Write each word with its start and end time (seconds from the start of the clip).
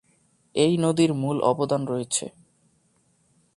এই 0.55 0.73
নদীর 0.77 1.11
মূল 1.13 1.37
অবদান 1.41 1.81
রয়েছে। 1.85 2.25